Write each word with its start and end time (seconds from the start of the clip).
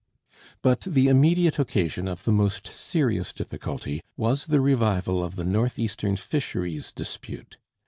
But 0.63 0.81
the 0.81 1.09
immediate 1.09 1.59
occasion 1.59 2.07
of 2.07 2.23
the 2.23 2.31
most 2.31 2.65
serious 2.65 3.31
difficulty 3.31 4.01
was 4.17 4.47
the 4.47 4.59
revival 4.59 5.23
of 5.23 5.35
the 5.35 5.45
northeastern 5.45 6.15
fisheries 6.15 6.91
dispute. 6.91 7.57